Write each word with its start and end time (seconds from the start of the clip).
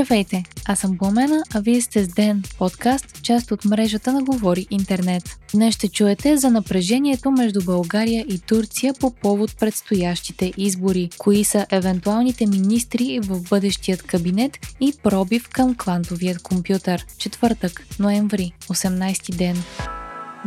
Здравейте, 0.00 0.44
аз 0.66 0.78
съм 0.78 0.98
Пламена, 0.98 1.42
а 1.54 1.60
вие 1.60 1.80
сте 1.80 2.04
с 2.04 2.08
Ден, 2.08 2.42
подкаст, 2.58 3.22
част 3.22 3.50
от 3.50 3.64
мрежата 3.64 4.12
на 4.12 4.22
Говори 4.22 4.66
Интернет. 4.70 5.22
Днес 5.54 5.74
ще 5.74 5.88
чуете 5.88 6.36
за 6.36 6.50
напрежението 6.50 7.30
между 7.30 7.64
България 7.64 8.24
и 8.28 8.38
Турция 8.38 8.94
по 9.00 9.10
повод 9.10 9.58
предстоящите 9.60 10.52
избори, 10.56 11.10
кои 11.18 11.44
са 11.44 11.66
евентуалните 11.70 12.46
министри 12.46 13.20
в 13.22 13.48
бъдещият 13.50 14.02
кабинет 14.02 14.58
и 14.80 14.92
пробив 15.02 15.48
към 15.48 15.74
квантовият 15.74 16.42
компютър. 16.42 17.06
Четвъртък, 17.18 17.86
ноември, 17.98 18.52
18 18.68 19.36
ден. 19.36 19.56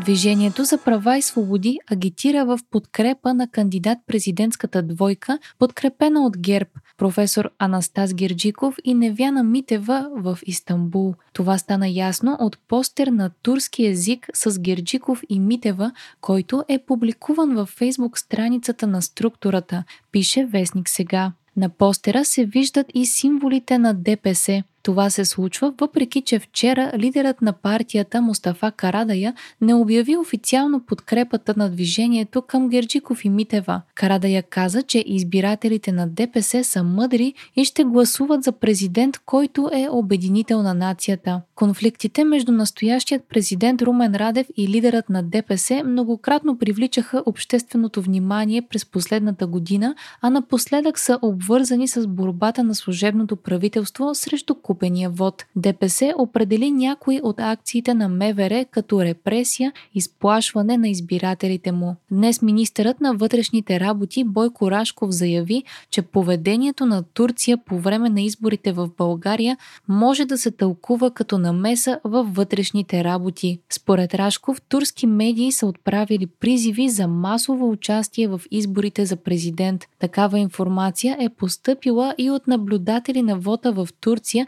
Движението 0.01 0.63
за 0.63 0.77
права 0.77 1.17
и 1.17 1.21
свободи 1.21 1.79
агитира 1.91 2.45
в 2.45 2.59
подкрепа 2.71 3.33
на 3.33 3.47
кандидат-президентската 3.47 4.81
двойка, 4.81 5.39
подкрепена 5.59 6.25
от 6.25 6.37
ГЕРБ, 6.37 6.69
професор 6.97 7.49
Анастас 7.59 8.13
Герджиков 8.13 8.75
и 8.83 8.93
Невяна 8.93 9.43
Митева 9.43 10.09
в 10.15 10.39
Истанбул. 10.45 11.15
Това 11.33 11.57
стана 11.57 11.89
ясно 11.89 12.37
от 12.39 12.57
постер 12.67 13.07
на 13.07 13.29
турски 13.29 13.85
език 13.85 14.29
с 14.33 14.59
Герджиков 14.59 15.21
и 15.29 15.39
Митева, 15.39 15.91
който 16.21 16.63
е 16.67 16.79
публикуван 16.79 17.55
във 17.55 17.69
фейсбук 17.69 18.19
страницата 18.19 18.87
на 18.87 19.01
структурата, 19.01 19.83
пише 20.11 20.45
Вестник 20.45 20.89
сега. 20.89 21.31
На 21.57 21.69
постера 21.69 22.25
се 22.25 22.45
виждат 22.45 22.87
и 22.93 23.05
символите 23.05 23.77
на 23.77 23.93
ДПС. 23.93 24.63
Това 24.83 25.09
се 25.09 25.25
случва, 25.25 25.73
въпреки 25.81 26.21
че 26.21 26.39
вчера 26.39 26.91
лидерът 26.97 27.41
на 27.41 27.53
партията 27.53 28.21
Мустафа 28.21 28.71
Карадая 28.71 29.33
не 29.61 29.73
обяви 29.73 30.17
официално 30.17 30.79
подкрепата 30.79 31.53
на 31.57 31.69
движението 31.69 32.41
към 32.41 32.69
Герджиков 32.69 33.25
и 33.25 33.29
Митева. 33.29 33.81
Карадая 33.95 34.43
каза, 34.43 34.83
че 34.83 35.03
избирателите 35.05 35.91
на 35.91 36.07
ДПС 36.07 36.63
са 36.63 36.83
мъдри 36.83 37.33
и 37.55 37.65
ще 37.65 37.83
гласуват 37.83 38.43
за 38.43 38.51
президент, 38.51 39.17
който 39.25 39.69
е 39.73 39.87
обединител 39.91 40.61
на 40.61 40.73
нацията. 40.73 41.41
Конфликтите 41.55 42.23
между 42.23 42.51
настоящият 42.51 43.23
президент 43.29 43.81
Румен 43.81 44.15
Радев 44.15 44.47
и 44.57 44.67
лидерът 44.67 45.09
на 45.09 45.23
ДПС 45.23 45.83
многократно 45.85 46.57
привличаха 46.57 47.23
общественото 47.25 48.01
внимание 48.01 48.61
през 48.61 48.85
последната 48.85 49.47
година, 49.47 49.95
а 50.21 50.29
напоследък 50.29 50.99
са 50.99 51.19
обвързани 51.21 51.87
с 51.87 52.07
борбата 52.07 52.63
на 52.63 52.75
служебното 52.75 53.35
правителство 53.35 54.15
срещу 54.15 54.55
купения 54.73 55.09
вод. 55.09 55.45
ДПС 55.55 56.13
определи 56.17 56.71
някои 56.71 57.21
от 57.23 57.39
акциите 57.39 57.93
на 57.93 58.09
МВР 58.09 58.65
като 58.71 59.03
репресия 59.03 59.73
и 59.93 60.01
сплашване 60.01 60.77
на 60.77 60.89
избирателите 60.89 61.71
му. 61.71 61.95
Днес 62.11 62.41
министърът 62.41 63.01
на 63.01 63.13
вътрешните 63.13 63.79
работи 63.79 64.23
Бойко 64.23 64.71
Рашков 64.71 65.11
заяви, 65.11 65.63
че 65.89 66.01
поведението 66.01 66.85
на 66.85 67.03
Турция 67.03 67.57
по 67.57 67.79
време 67.79 68.09
на 68.09 68.21
изборите 68.21 68.71
в 68.71 68.89
България 68.97 69.57
може 69.87 70.25
да 70.25 70.37
се 70.37 70.51
тълкува 70.51 71.11
като 71.11 71.37
намеса 71.37 71.99
във 72.03 72.35
вътрешните 72.35 73.03
работи. 73.03 73.59
Според 73.69 74.13
Рашков, 74.13 74.61
турски 74.61 75.07
медии 75.07 75.51
са 75.51 75.67
отправили 75.67 76.25
призиви 76.25 76.89
за 76.89 77.07
масово 77.07 77.69
участие 77.69 78.27
в 78.27 78.41
изборите 78.51 79.05
за 79.05 79.15
президент. 79.15 79.85
Такава 79.99 80.39
информация 80.39 81.17
е 81.19 81.29
постъпила 81.29 82.15
и 82.17 82.29
от 82.29 82.47
наблюдатели 82.47 83.21
на 83.21 83.39
вота 83.39 83.71
в 83.71 83.87
Турция, 84.01 84.47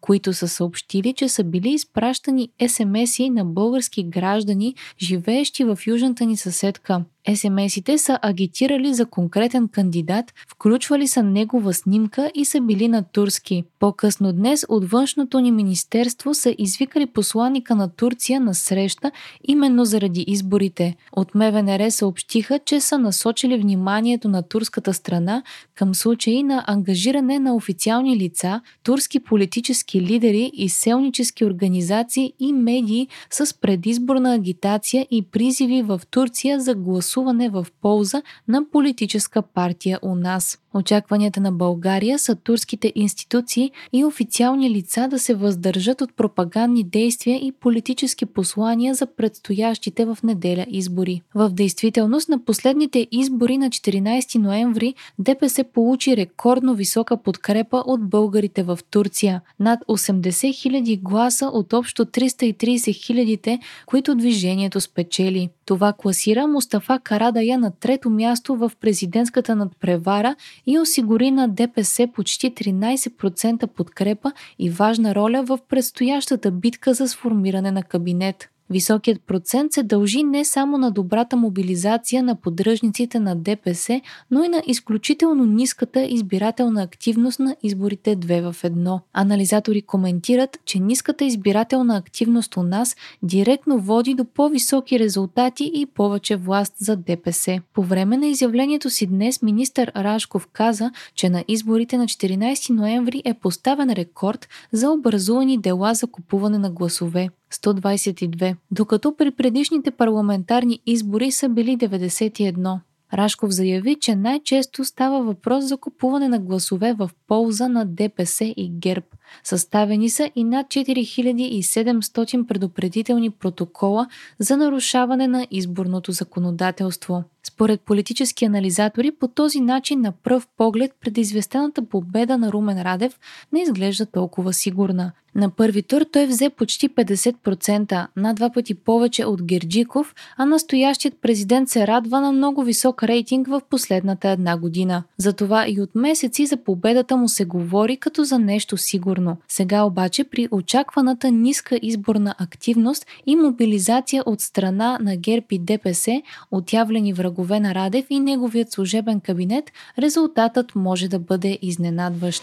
които 0.00 0.32
са 0.32 0.48
съобщили, 0.48 1.12
че 1.12 1.28
са 1.28 1.44
били 1.44 1.70
изпращани 1.70 2.48
СМС-и 2.68 3.30
на 3.30 3.44
български 3.44 4.02
граждани, 4.04 4.74
живеещи 5.00 5.64
в 5.64 5.78
южната 5.86 6.26
ни 6.26 6.36
съседка. 6.36 7.04
СМС-ите 7.28 7.96
са 7.96 8.18
агитирали 8.22 8.94
за 8.94 9.06
конкретен 9.06 9.68
кандидат, 9.68 10.34
включвали 10.48 11.08
са 11.08 11.22
негова 11.22 11.74
снимка 11.74 12.30
и 12.34 12.44
са 12.44 12.60
били 12.60 12.88
на 12.88 13.02
турски. 13.02 13.64
По-късно 13.78 14.32
днес 14.32 14.66
от 14.68 14.90
външното 14.90 15.40
ни 15.40 15.52
министерство 15.52 16.34
са 16.34 16.54
извикали 16.58 17.06
посланника 17.06 17.74
на 17.74 17.88
Турция 17.88 18.40
на 18.40 18.54
среща 18.54 19.10
именно 19.44 19.84
заради 19.84 20.24
изборите. 20.28 20.96
От 21.12 21.34
МВНР 21.34 21.90
съобщиха, 21.90 22.58
че 22.58 22.80
са 22.80 22.98
насочили 22.98 23.58
вниманието 23.58 24.28
на 24.28 24.42
турската 24.42 24.94
страна 24.94 25.42
към 25.74 25.94
случаи 25.94 26.42
на 26.42 26.64
ангажиране 26.66 27.38
на 27.38 27.54
официални 27.54 28.16
лица, 28.16 28.60
турски 28.82 29.20
политически 29.20 29.89
лидери 29.96 30.50
и 30.54 30.68
селнически 30.68 31.44
организации 31.44 32.32
и 32.38 32.52
медии 32.52 33.08
с 33.30 33.60
предизборна 33.60 34.34
агитация 34.34 35.06
и 35.10 35.22
призиви 35.22 35.82
в 35.82 36.00
Турция 36.10 36.60
за 36.60 36.74
гласуване 36.74 37.48
в 37.48 37.66
полза 37.82 38.22
на 38.48 38.70
политическа 38.70 39.42
партия 39.42 39.98
у 40.02 40.14
нас. 40.14 40.58
Очакванията 40.74 41.40
на 41.40 41.52
България 41.52 42.18
са 42.18 42.36
турските 42.36 42.92
институции 42.94 43.70
и 43.92 44.04
официални 44.04 44.70
лица 44.70 45.08
да 45.10 45.18
се 45.18 45.34
въздържат 45.34 46.00
от 46.00 46.16
пропагандни 46.16 46.84
действия 46.84 47.36
и 47.36 47.52
политически 47.52 48.26
послания 48.26 48.94
за 48.94 49.06
предстоящите 49.06 50.04
в 50.04 50.18
неделя 50.24 50.66
избори. 50.68 51.22
В 51.34 51.50
действителност 51.50 52.28
на 52.28 52.44
последните 52.44 53.06
избори 53.10 53.58
на 53.58 53.70
14 53.70 54.38
ноември 54.38 54.94
ДПС 55.18 55.64
получи 55.64 56.16
рекордно 56.16 56.74
висока 56.74 57.22
подкрепа 57.22 57.82
от 57.86 58.08
българите 58.08 58.62
в 58.62 58.78
Турция– 58.90 59.40
над 59.60 59.79
80 59.88 60.30
000 60.30 61.02
гласа 61.02 61.46
от 61.46 61.72
общо 61.72 62.04
330 62.04 62.54
000, 62.54 63.58
които 63.86 64.14
движението 64.14 64.80
спечели. 64.80 65.48
Това 65.64 65.92
класира 65.92 66.46
Мустафа 66.46 67.00
Карадая 67.04 67.58
на 67.58 67.70
трето 67.70 68.10
място 68.10 68.56
в 68.56 68.72
президентската 68.80 69.56
надпревара 69.56 70.36
и 70.66 70.78
осигури 70.78 71.30
на 71.30 71.48
ДПС 71.48 72.08
почти 72.14 72.54
13% 72.54 73.66
подкрепа 73.66 74.32
и 74.58 74.70
важна 74.70 75.14
роля 75.14 75.42
в 75.42 75.58
предстоящата 75.68 76.50
битка 76.50 76.94
за 76.94 77.08
сформиране 77.08 77.70
на 77.70 77.82
кабинет. 77.82 78.48
Високият 78.70 79.22
процент 79.26 79.72
се 79.72 79.82
дължи 79.82 80.22
не 80.22 80.44
само 80.44 80.78
на 80.78 80.90
добрата 80.90 81.36
мобилизация 81.36 82.22
на 82.22 82.36
поддръжниците 82.36 83.20
на 83.20 83.36
ДПС, 83.36 84.00
но 84.30 84.44
и 84.44 84.48
на 84.48 84.62
изключително 84.66 85.46
ниската 85.46 86.02
избирателна 86.02 86.82
активност 86.82 87.40
на 87.40 87.56
изборите 87.62 88.16
2 88.16 88.52
в 88.52 88.62
1. 88.62 89.00
Анализатори 89.12 89.82
коментират, 89.82 90.58
че 90.64 90.78
ниската 90.78 91.24
избирателна 91.24 91.96
активност 91.96 92.56
у 92.56 92.62
нас 92.62 92.96
директно 93.22 93.78
води 93.78 94.14
до 94.14 94.24
по-високи 94.24 94.98
резултати 94.98 95.70
и 95.74 95.86
повече 95.86 96.36
власт 96.36 96.74
за 96.78 96.96
ДПС. 96.96 97.60
По 97.74 97.82
време 97.82 98.16
на 98.16 98.26
изявлението 98.26 98.90
си 98.90 99.06
днес 99.06 99.42
министър 99.42 99.92
Рашков 99.96 100.48
каза, 100.52 100.90
че 101.14 101.28
на 101.28 101.44
изборите 101.48 101.98
на 101.98 102.04
14 102.04 102.70
ноември 102.70 103.22
е 103.24 103.34
поставен 103.34 103.90
рекорд 103.90 104.48
за 104.72 104.90
образувани 104.90 105.58
дела 105.58 105.94
за 105.94 106.06
купуване 106.06 106.58
на 106.58 106.70
гласове. 106.70 107.28
122, 107.54 108.56
докато 108.70 109.16
при 109.16 109.30
предишните 109.30 109.90
парламентарни 109.90 110.80
избори 110.86 111.30
са 111.30 111.48
били 111.48 111.76
91. 111.76 112.78
Рашков 113.14 113.50
заяви, 113.50 113.96
че 114.00 114.16
най-често 114.16 114.84
става 114.84 115.22
въпрос 115.22 115.64
за 115.64 115.76
купуване 115.76 116.28
на 116.28 116.38
гласове 116.38 116.92
в 116.92 117.10
полза 117.26 117.68
на 117.68 117.86
ДПС 117.86 118.44
и 118.44 118.70
ГЕРБ. 118.70 119.06
Съставени 119.44 120.10
са 120.10 120.30
и 120.36 120.44
над 120.44 120.66
4700 120.66 122.46
предупредителни 122.46 123.30
протокола 123.30 124.06
за 124.38 124.56
нарушаване 124.56 125.28
на 125.28 125.46
изборното 125.50 126.12
законодателство. 126.12 127.24
Според 127.42 127.80
политически 127.80 128.44
анализатори, 128.44 129.10
по 129.10 129.28
този 129.28 129.60
начин 129.60 130.00
на 130.00 130.12
пръв 130.12 130.48
поглед 130.56 130.92
предизвестената 131.00 131.82
победа 131.82 132.38
на 132.38 132.52
Румен 132.52 132.82
Радев 132.82 133.18
не 133.52 133.62
изглежда 133.62 134.06
толкова 134.06 134.52
сигурна. 134.52 135.12
На 135.34 135.50
първи 135.50 135.82
тур 135.82 136.04
той 136.12 136.26
взе 136.26 136.50
почти 136.50 136.88
50%, 136.88 138.06
на 138.16 138.34
два 138.34 138.50
пъти 138.50 138.74
повече 138.74 139.24
от 139.24 139.42
Герджиков, 139.42 140.14
а 140.36 140.46
настоящият 140.46 141.14
президент 141.22 141.68
се 141.68 141.86
радва 141.86 142.20
на 142.20 142.32
много 142.32 142.62
висок 142.62 143.02
рейтинг 143.02 143.48
в 143.48 143.60
последната 143.70 144.28
една 144.28 144.56
година. 144.56 145.02
Затова 145.18 145.68
и 145.68 145.80
от 145.80 145.94
месеци 145.94 146.46
за 146.46 146.56
победата 146.56 147.16
му 147.16 147.28
се 147.28 147.44
говори 147.44 147.96
като 147.96 148.24
за 148.24 148.38
нещо 148.38 148.76
сигурно. 148.76 149.36
Сега 149.48 149.82
обаче 149.82 150.24
при 150.24 150.48
очакваната 150.50 151.30
ниска 151.30 151.78
изборна 151.82 152.34
активност 152.38 153.06
и 153.26 153.36
мобилизация 153.36 154.22
от 154.26 154.40
страна 154.40 154.98
на 155.00 155.16
ГЕРБ 155.16 155.46
и 155.50 155.58
ДПС, 155.58 156.22
отявлени 156.50 157.12
врагове 157.12 157.29
врагове 157.30 157.60
на 157.60 157.74
Радев 157.74 158.06
и 158.10 158.20
неговият 158.20 158.72
служебен 158.72 159.20
кабинет, 159.20 159.72
резултатът 159.98 160.74
може 160.74 161.08
да 161.08 161.18
бъде 161.18 161.58
изненадващ. 161.62 162.42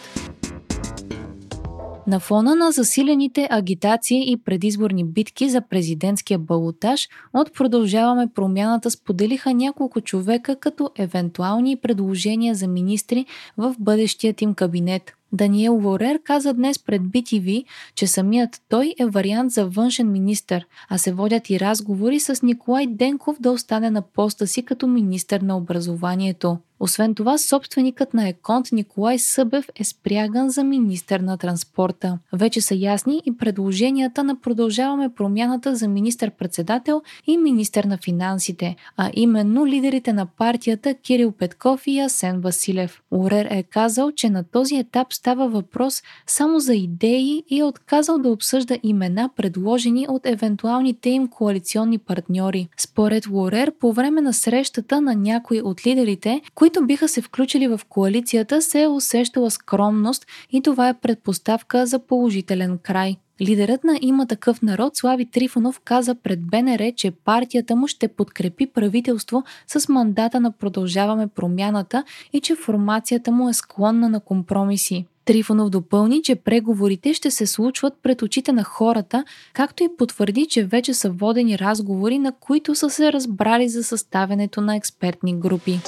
На 2.08 2.20
фона 2.20 2.56
на 2.56 2.72
засилените 2.72 3.48
агитации 3.52 4.32
и 4.32 4.38
предизборни 4.38 5.04
битки 5.04 5.50
за 5.50 5.62
президентския 5.62 6.40
балотаж, 6.40 7.08
от 7.34 7.54
продължаваме 7.54 8.28
промяната 8.36 8.92
споделиха 8.92 9.54
няколко 9.54 10.02
човека 10.02 10.56
като 10.56 10.90
евентуални 10.98 11.76
предложения 11.76 12.56
за 12.56 12.68
министри 12.68 13.26
в 13.58 13.76
бъдещият 13.80 14.42
им 14.42 14.54
кабинет. 14.54 15.14
Даниел 15.34 15.80
Лорер 15.84 16.20
каза 16.24 16.54
днес 16.54 16.80
пред 16.80 17.02
BTV, 17.02 17.66
че 17.96 18.08
самият 18.08 18.62
той 18.70 18.94
е 19.00 19.06
вариант 19.06 19.52
за 19.52 19.66
външен 19.66 20.12
министр, 20.12 20.66
а 20.90 20.98
се 20.98 21.12
водят 21.12 21.50
и 21.50 21.60
разговори 21.60 22.20
с 22.20 22.42
Николай 22.44 22.88
Денков 22.88 23.38
да 23.40 23.52
остане 23.52 23.90
на 23.90 24.02
поста 24.02 24.48
си 24.48 24.64
като 24.64 24.88
министр 24.88 25.40
на 25.42 25.58
образованието. 25.58 26.58
Освен 26.80 27.16
това, 27.16 27.38
собственикът 27.38 28.14
на 28.14 28.28
Еконт 28.28 28.72
Николай 28.72 29.20
Събев 29.20 29.70
е 29.76 29.84
спряган 29.84 30.50
за 30.50 30.64
министър 30.64 31.20
на 31.20 31.38
транспорта. 31.38 32.20
Вече 32.34 32.62
са 32.62 32.76
ясни 32.76 33.22
и 33.26 33.38
предложенията 33.38 34.24
на 34.24 34.42
Продължаваме 34.42 35.14
промяната 35.14 35.76
за 35.76 35.88
министър-председател 35.88 37.02
и 37.28 37.38
министър 37.38 37.84
на 37.84 37.98
финансите, 37.98 38.76
а 38.98 39.12
именно 39.14 39.68
лидерите 39.68 40.14
на 40.14 40.26
партията 40.26 40.94
Кирил 40.94 41.32
Петков 41.32 41.88
и 41.88 42.00
Асен 42.00 42.42
Василев. 42.42 43.02
Урер 43.12 43.48
е 43.50 43.64
казал, 43.64 44.12
че 44.12 44.30
на 44.30 44.44
този 44.44 44.76
етап 44.76 45.14
става 45.18 45.48
въпрос 45.48 46.04
само 46.28 46.60
за 46.60 46.76
идеи 46.76 47.44
и 47.50 47.60
е 47.60 47.64
отказал 47.64 48.18
да 48.18 48.30
обсъжда 48.30 48.78
имена, 48.84 49.30
предложени 49.36 50.06
от 50.10 50.26
евентуалните 50.26 51.10
им 51.10 51.28
коалиционни 51.28 51.98
партньори. 51.98 52.68
Според 52.78 53.28
Лорер, 53.28 53.72
по 53.80 53.94
време 53.94 54.22
на 54.22 54.34
срещата 54.34 55.02
на 55.02 55.16
някои 55.16 55.62
от 55.62 55.88
лидерите, 55.88 56.42
които 56.56 56.86
биха 56.86 57.08
се 57.08 57.22
включили 57.22 57.68
в 57.68 57.80
коалицията, 57.90 58.62
се 58.62 58.82
е 58.82 58.88
усещала 58.88 59.52
скромност 59.52 60.26
и 60.52 60.62
това 60.62 60.90
е 60.90 61.00
предпоставка 61.00 61.86
за 61.86 62.00
положителен 62.00 62.78
край. 62.84 63.18
Лидерът 63.42 63.84
на 63.84 64.00
има 64.02 64.28
такъв 64.28 64.62
народ 64.62 64.96
Слави 64.96 65.26
Трифонов 65.26 65.80
каза 65.80 66.16
пред 66.16 66.40
БНР, 66.42 66.92
че 66.96 67.12
партията 67.12 67.76
му 67.76 67.88
ще 67.88 68.08
подкрепи 68.08 68.68
правителство 68.68 69.44
с 69.68 69.90
мандата 69.90 70.40
на 70.40 70.52
Продължаваме 70.52 71.28
промяната 71.28 72.04
и 72.34 72.40
че 72.40 72.56
формацията 72.56 73.32
му 73.32 73.50
е 73.50 73.54
склонна 73.54 74.10
на 74.10 74.20
компромиси. 74.20 75.06
Трифонов 75.26 75.70
допълни, 75.70 76.22
че 76.22 76.36
преговорите 76.36 77.14
ще 77.14 77.32
се 77.32 77.48
случват 77.48 77.94
пред 78.04 78.22
очите 78.22 78.52
на 78.52 78.64
хората, 78.64 79.24
както 79.54 79.84
и 79.84 79.90
потвърди, 79.98 80.46
че 80.50 80.64
вече 80.64 80.94
са 80.94 81.10
водени 81.10 81.60
разговори, 81.60 82.20
на 82.20 82.32
които 82.32 82.76
са 82.76 82.90
се 82.90 83.14
разбрали 83.14 83.70
за 83.70 83.84
съставянето 83.84 84.62
на 84.62 84.76
експертни 84.76 85.40
групи. 85.40 85.80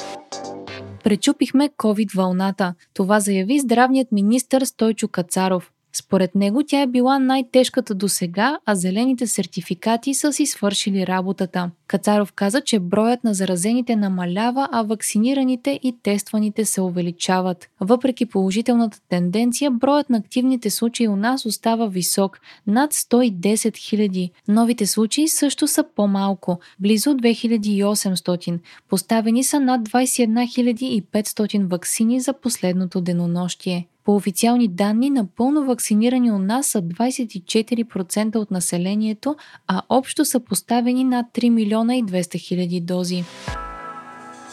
Пречупихме 1.03 1.69
COVID-вълната. 1.69 2.73
Това 2.93 3.19
заяви 3.19 3.59
здравният 3.59 4.11
министр 4.11 4.65
Стойчо 4.65 5.07
Кацаров. 5.07 5.71
Според 5.93 6.35
него 6.35 6.63
тя 6.67 6.81
е 6.81 6.87
била 6.87 7.19
най-тежката 7.19 7.95
до 7.95 8.07
сега, 8.09 8.59
а 8.65 8.75
зелените 8.75 9.27
сертификати 9.27 10.13
са 10.13 10.33
си 10.33 10.45
свършили 10.45 11.07
работата. 11.07 11.71
Кацаров 11.87 12.33
каза, 12.33 12.61
че 12.61 12.79
броят 12.79 13.23
на 13.23 13.33
заразените 13.33 13.95
намалява, 13.95 14.67
а 14.71 14.83
вакцинираните 14.83 15.79
и 15.83 15.95
тестваните 16.03 16.65
се 16.65 16.81
увеличават. 16.81 17.69
Въпреки 17.79 18.25
положителната 18.25 18.99
тенденция, 19.09 19.71
броят 19.71 20.09
на 20.09 20.17
активните 20.17 20.69
случаи 20.69 21.07
у 21.07 21.15
нас 21.15 21.45
остава 21.45 21.87
висок– 21.87 22.39
над 22.67 22.93
110 22.93 23.55
000. 23.55 24.31
Новите 24.47 24.87
случаи 24.87 25.27
също 25.27 25.67
са 25.67 25.83
по-малко– 25.95 26.59
близо 26.79 27.09
2800. 27.09 28.59
Поставени 28.89 29.43
са 29.43 29.59
над 29.59 29.89
21 29.89 31.03
500 31.03 31.67
вакцини 31.67 32.19
за 32.19 32.33
последното 32.33 33.01
денонощие. 33.01 33.87
По 34.09 34.15
официални 34.15 34.67
данни, 34.67 35.09
напълно 35.09 35.65
вакцинирани 35.65 36.31
у 36.31 36.39
нас 36.39 36.67
са 36.67 36.81
24% 36.81 38.35
от 38.35 38.51
населението, 38.51 39.35
а 39.67 39.81
общо 39.89 40.25
са 40.25 40.39
поставени 40.39 41.03
над 41.03 41.25
3 41.33 41.49
милиона 41.49 41.95
и 41.95 42.03
200 42.03 42.39
хиляди 42.39 42.81
дози. 42.81 43.23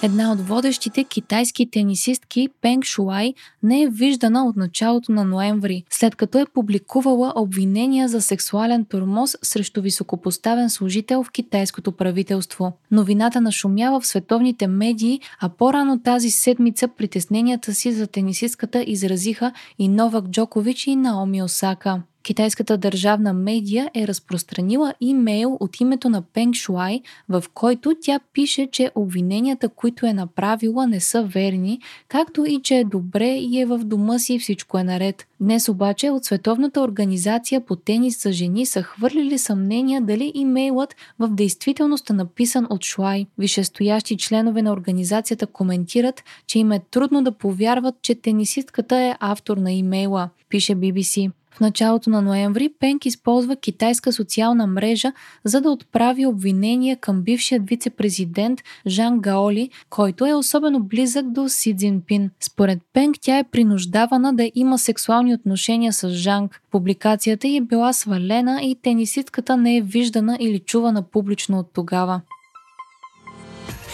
Една 0.02 0.32
от 0.32 0.40
водещите 0.40 1.04
китайски 1.04 1.70
тенисистки 1.70 2.48
Пенг 2.62 2.84
Шуай 2.84 3.34
не 3.62 3.82
е 3.82 3.88
виждана 3.88 4.46
от 4.46 4.56
началото 4.56 5.12
на 5.12 5.24
ноември, 5.24 5.84
след 5.90 6.16
като 6.16 6.38
е 6.38 6.46
публикувала 6.46 7.32
обвинения 7.36 8.08
за 8.08 8.22
сексуален 8.22 8.84
тормоз 8.84 9.36
срещу 9.42 9.82
високопоставен 9.82 10.70
служител 10.70 11.22
в 11.22 11.30
китайското 11.30 11.92
правителство. 11.92 12.72
Новината 12.90 13.40
нашумява 13.40 14.00
в 14.00 14.06
световните 14.06 14.66
медии, 14.66 15.20
а 15.40 15.48
по-рано 15.48 16.02
тази 16.02 16.30
седмица 16.30 16.88
притесненията 16.88 17.74
си 17.74 17.92
за 17.92 18.06
тенисистката 18.06 18.84
изразиха 18.86 19.52
и 19.78 19.88
Новак 19.88 20.28
Джокович 20.28 20.86
и 20.86 20.96
Наоми 20.96 21.42
Осака. 21.42 22.02
Китайската 22.26 22.78
държавна 22.78 23.32
медия 23.32 23.90
е 23.94 24.06
разпространила 24.06 24.94
имейл 25.00 25.56
от 25.60 25.80
името 25.80 26.08
на 26.08 26.22
Пенг 26.22 26.54
Шуай, 26.54 27.00
в 27.28 27.44
който 27.54 27.94
тя 28.00 28.20
пише, 28.32 28.68
че 28.72 28.90
обвиненията, 28.94 29.68
които 29.68 30.06
е 30.06 30.12
направила, 30.12 30.86
не 30.86 31.00
са 31.00 31.22
верни, 31.22 31.80
както 32.08 32.44
и 32.44 32.60
че 32.62 32.74
е 32.74 32.84
добре 32.84 33.28
и 33.28 33.60
е 33.60 33.66
в 33.66 33.78
дома 33.78 34.18
си 34.18 34.34
и 34.34 34.38
всичко 34.38 34.78
е 34.78 34.84
наред. 34.84 35.26
Днес 35.40 35.68
обаче 35.68 36.10
от 36.10 36.24
Световната 36.24 36.80
организация 36.80 37.60
по 37.60 37.76
тенис 37.76 38.22
за 38.22 38.32
жени 38.32 38.66
са 38.66 38.82
хвърлили 38.82 39.38
съмнения 39.38 40.02
дали 40.02 40.32
имейлът 40.34 40.94
в 41.18 41.28
действителност 41.28 42.10
е 42.10 42.12
написан 42.12 42.66
от 42.70 42.84
Шуай. 42.84 43.26
Вишестоящи 43.38 44.16
членове 44.16 44.62
на 44.62 44.72
организацията 44.72 45.46
коментират, 45.46 46.22
че 46.46 46.58
им 46.58 46.72
е 46.72 46.80
трудно 46.90 47.22
да 47.22 47.32
повярват, 47.32 47.94
че 48.02 48.14
тенисистката 48.14 48.96
е 48.96 49.14
автор 49.20 49.56
на 49.56 49.72
имейла, 49.72 50.28
пише 50.48 50.76
BBC. 50.76 51.30
В 51.56 51.60
началото 51.60 52.10
на 52.10 52.22
ноември 52.22 52.68
Пенк 52.80 53.06
използва 53.06 53.56
китайска 53.56 54.12
социална 54.12 54.66
мрежа, 54.66 55.12
за 55.44 55.60
да 55.60 55.70
отправи 55.70 56.26
обвинения 56.26 56.96
към 56.96 57.22
бившият 57.22 57.68
вице-президент 57.68 58.60
Жан 58.86 59.20
Гаоли, 59.20 59.70
който 59.90 60.26
е 60.26 60.34
особено 60.34 60.80
близък 60.82 61.30
до 61.30 61.48
Си 61.48 61.76
Цзинпин. 61.76 62.30
Според 62.40 62.78
Пенк 62.92 63.16
тя 63.20 63.38
е 63.38 63.44
принуждавана 63.44 64.34
да 64.34 64.50
има 64.54 64.78
сексуални 64.78 65.34
отношения 65.34 65.92
с 65.92 66.10
Жанг. 66.10 66.62
Публикацията 66.70 67.48
й 67.48 67.56
е 67.56 67.60
била 67.60 67.92
свалена 67.92 68.60
и 68.62 68.76
тенисистката 68.82 69.56
не 69.56 69.76
е 69.76 69.82
виждана 69.82 70.36
или 70.40 70.58
чувана 70.58 71.02
публично 71.02 71.58
от 71.58 71.70
тогава. 71.72 72.20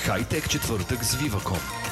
Хайтек 0.05 0.49
четвъртък 0.51 1.05
с 1.05 1.17
Viva.com 1.17 1.92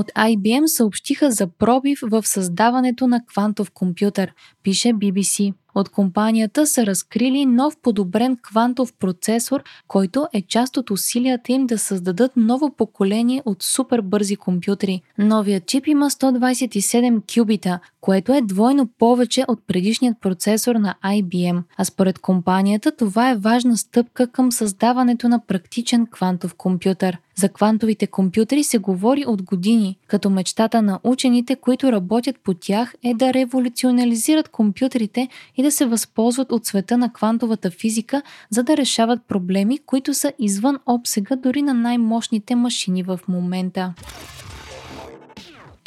от 0.00 0.10
IBM 0.16 0.66
съобщиха 0.66 1.30
за 1.30 1.46
пробив 1.46 1.98
в 2.02 2.26
създаването 2.26 3.06
на 3.06 3.24
квантов 3.26 3.70
компютър, 3.70 4.32
пише 4.62 4.88
BBC. 4.88 5.52
От 5.74 5.88
компанията 5.88 6.66
са 6.66 6.86
разкрили 6.86 7.46
нов 7.46 7.76
подобрен 7.82 8.36
квантов 8.42 8.92
процесор, 8.92 9.62
който 9.88 10.26
е 10.32 10.42
част 10.42 10.76
от 10.76 10.90
усилията 10.90 11.52
им 11.52 11.66
да 11.66 11.78
създадат 11.78 12.32
ново 12.36 12.70
поколение 12.76 13.42
от 13.44 13.62
супер 13.62 14.00
бързи 14.00 14.36
компютри. 14.36 15.02
Новият 15.18 15.66
чип 15.66 15.86
има 15.86 16.10
127 16.10 17.34
кюбита, 17.34 17.78
което 18.00 18.32
е 18.32 18.40
двойно 18.40 18.88
повече 18.98 19.44
от 19.48 19.60
предишният 19.66 20.20
процесор 20.20 20.74
на 20.74 20.94
IBM, 21.04 21.62
а 21.76 21.84
според 21.84 22.18
компанията 22.18 22.96
това 22.96 23.30
е 23.30 23.36
важна 23.36 23.76
стъпка 23.76 24.26
към 24.26 24.52
създаването 24.52 25.28
на 25.28 25.46
практичен 25.46 26.06
квантов 26.06 26.54
компютър. 26.54 27.18
За 27.36 27.48
квантовите 27.48 28.06
компютри 28.06 28.64
се 28.64 28.78
говори 28.78 29.24
от 29.26 29.42
години, 29.42 29.98
като 30.06 30.30
мечтата 30.30 30.82
на 30.82 31.00
учените, 31.04 31.56
които 31.56 31.92
работят 31.92 32.36
по 32.44 32.54
тях 32.54 32.94
е 33.02 33.14
да 33.14 33.34
революционализират 33.34 34.48
компютрите 34.52 35.28
и 35.56 35.62
да 35.62 35.70
се 35.70 35.86
възползват 35.86 36.52
от 36.52 36.66
света 36.66 36.98
на 36.98 37.12
квантовата 37.12 37.70
физика, 37.70 38.22
за 38.50 38.62
да 38.62 38.76
решават 38.76 39.22
проблеми, 39.28 39.78
които 39.86 40.14
са 40.14 40.32
извън 40.38 40.78
обсега 40.86 41.36
дори 41.36 41.62
на 41.62 41.74
най-мощните 41.74 42.54
машини 42.54 43.02
в 43.02 43.20
момента. 43.28 43.94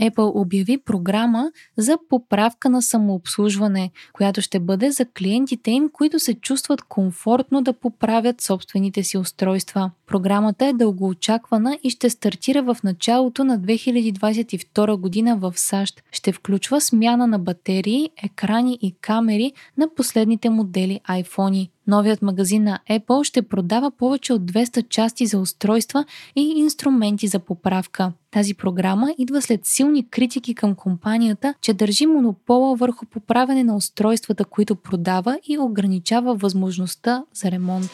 Apple 0.03 0.41
обяви 0.41 0.77
програма 0.77 1.51
за 1.77 1.97
поправка 2.09 2.69
на 2.69 2.81
самообслужване, 2.81 3.91
която 4.13 4.41
ще 4.41 4.59
бъде 4.59 4.91
за 4.91 5.05
клиентите 5.05 5.71
им, 5.71 5.89
които 5.93 6.19
се 6.19 6.33
чувстват 6.33 6.81
комфортно 6.81 7.61
да 7.61 7.73
поправят 7.73 8.41
собствените 8.41 9.03
си 9.03 9.17
устройства. 9.17 9.91
Програмата 10.07 10.65
е 10.65 10.73
дългоочаквана 10.73 11.77
и 11.83 11.89
ще 11.89 12.09
стартира 12.09 12.63
в 12.63 12.77
началото 12.83 13.43
на 13.43 13.59
2022 13.59 14.95
година 14.95 15.37
в 15.37 15.53
САЩ. 15.55 16.03
Ще 16.11 16.31
включва 16.31 16.81
смяна 16.81 17.27
на 17.27 17.39
батерии, 17.39 18.09
екрани 18.23 18.77
и 18.81 18.95
камери 19.01 19.51
на 19.77 19.87
последните 19.95 20.49
модели 20.49 20.99
iPhone. 21.09 21.69
Новият 21.87 22.21
магазин 22.21 22.63
на 22.63 22.79
Apple 22.89 23.23
ще 23.23 23.41
продава 23.41 23.91
повече 23.91 24.33
от 24.33 24.41
200 24.41 24.89
части 24.89 25.25
за 25.25 25.39
устройства 25.39 26.05
и 26.35 26.41
инструменти 26.41 27.27
за 27.27 27.39
поправка. 27.39 28.11
Тази 28.31 28.53
програма 28.53 29.13
идва 29.17 29.41
след 29.41 29.65
силни 29.65 30.09
критики 30.09 30.55
към 30.55 30.75
компанията, 30.75 31.53
че 31.61 31.73
държи 31.73 32.05
монопола 32.05 32.75
върху 32.75 33.05
поправене 33.05 33.63
на 33.63 33.75
устройствата, 33.75 34.45
които 34.45 34.75
продава 34.75 35.39
и 35.47 35.57
ограничава 35.57 36.35
възможността 36.35 37.23
за 37.33 37.51
ремонт. 37.51 37.91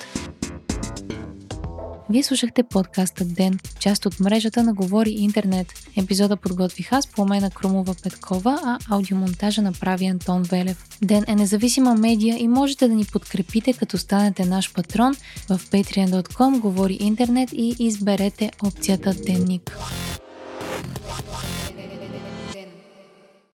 Вие 2.11 2.23
слушахте 2.23 2.63
подкаста 2.63 3.25
Ден, 3.25 3.59
част 3.79 4.05
от 4.05 4.19
мрежата 4.19 4.63
на 4.63 4.73
Говори 4.73 5.09
Интернет. 5.09 5.67
Епизода 5.97 6.37
подготвих 6.37 6.93
аз, 6.93 7.07
Пламена 7.07 7.51
Крумова 7.51 7.95
Петкова, 8.03 8.59
а 8.63 8.77
аудиомонтажа 8.89 9.61
направи 9.61 10.05
Антон 10.05 10.43
Велев. 10.43 10.85
Ден 11.01 11.23
е 11.27 11.35
независима 11.35 11.95
медия 11.95 12.37
и 12.39 12.47
можете 12.47 12.87
да 12.87 12.93
ни 12.93 13.05
подкрепите, 13.05 13.73
като 13.73 13.97
станете 13.97 14.45
наш 14.45 14.73
патрон 14.73 15.15
в 15.49 15.59
patreon.com 15.59 16.59
Говори 16.59 16.97
Интернет 16.99 17.49
и 17.53 17.75
изберете 17.79 18.51
опцията 18.63 19.13
Денник. 19.13 19.77